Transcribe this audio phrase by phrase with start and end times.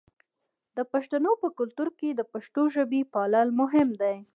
[0.77, 4.17] د پښتنو په کلتور کې د پښتو ژبې پالل مهم دي.